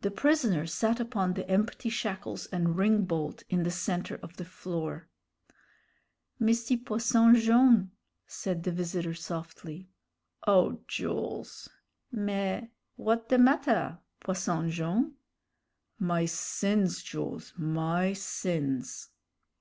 The 0.00 0.10
prisoner 0.10 0.66
sat 0.66 0.98
upon 0.98 1.34
the 1.34 1.48
empty 1.48 1.88
shackles 1.88 2.46
and 2.46 2.76
ring 2.76 3.04
bolt 3.04 3.44
in 3.48 3.62
the 3.62 3.70
centre 3.70 4.16
of 4.16 4.38
the 4.38 4.44
floor. 4.44 5.06
"Misty 6.40 6.76
Posson 6.76 7.36
Jone'," 7.36 7.92
said 8.26 8.64
the 8.64 8.72
visitor, 8.72 9.14
softly. 9.14 9.88
"O 10.48 10.80
Jools!" 10.88 11.68
"Mais, 12.10 12.66
w'at 12.98 13.28
de 13.28 13.38
matter, 13.38 14.00
Posson 14.18 14.68
Jone'?" 14.68 15.14
"My 15.96 16.24
sins, 16.24 17.00
Jools, 17.00 17.52
my 17.56 18.14
sins!" 18.14 19.10